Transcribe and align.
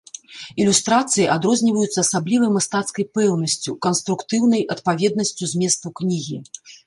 Ілюстрацыі 0.63 1.25
адрозніваюцца 1.33 1.99
асаблівай 2.03 2.49
мастацкай 2.55 3.05
пэўнасцю, 3.19 3.75
канструктыўнай 3.89 4.61
адпаведнасцю 4.77 5.43
зместу 5.55 5.87
кнігі. 6.01 6.37